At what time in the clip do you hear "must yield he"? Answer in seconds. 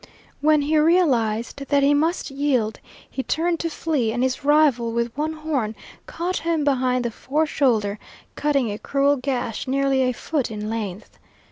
1.93-3.21